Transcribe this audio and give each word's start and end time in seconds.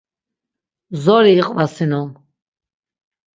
Zori 1.03 1.33
iqvasinon. 1.41 2.09